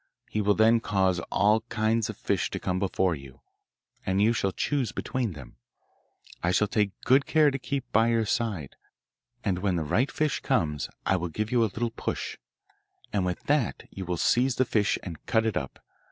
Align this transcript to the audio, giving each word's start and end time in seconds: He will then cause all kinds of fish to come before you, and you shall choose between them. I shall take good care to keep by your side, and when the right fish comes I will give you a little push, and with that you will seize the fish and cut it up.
He 0.31 0.41
will 0.41 0.55
then 0.55 0.79
cause 0.79 1.19
all 1.31 1.61
kinds 1.69 2.09
of 2.09 2.17
fish 2.17 2.49
to 2.49 2.59
come 2.59 2.79
before 2.79 3.13
you, 3.13 3.41
and 4.03 4.19
you 4.19 4.33
shall 4.33 4.51
choose 4.51 4.91
between 4.91 5.33
them. 5.33 5.57
I 6.41 6.49
shall 6.49 6.67
take 6.67 6.99
good 7.01 7.27
care 7.27 7.51
to 7.51 7.59
keep 7.59 7.85
by 7.91 8.07
your 8.07 8.25
side, 8.25 8.75
and 9.43 9.59
when 9.59 9.75
the 9.75 9.83
right 9.83 10.11
fish 10.11 10.39
comes 10.39 10.89
I 11.05 11.17
will 11.17 11.29
give 11.29 11.51
you 11.51 11.61
a 11.63 11.69
little 11.71 11.91
push, 11.91 12.37
and 13.13 13.27
with 13.27 13.43
that 13.43 13.87
you 13.91 14.03
will 14.05 14.17
seize 14.17 14.55
the 14.55 14.65
fish 14.65 14.97
and 15.03 15.23
cut 15.27 15.45
it 15.45 15.55
up. 15.55 15.77